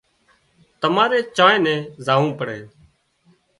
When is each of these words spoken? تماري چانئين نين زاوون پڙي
تماري 0.81 1.19
چانئين 1.37 1.61
نين 1.65 1.79
زاوون 2.05 2.31
پڙي 2.37 2.59